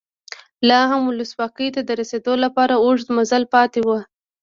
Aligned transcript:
لا 0.67 0.79
هم 0.91 1.01
ولسواکۍ 1.09 1.67
ته 1.75 1.81
د 1.83 1.89
رسېدو 1.99 2.33
لپاره 2.43 2.73
اوږد 2.85 3.07
مزل 3.17 3.43
پاتې 3.53 3.79
و. 3.87 3.89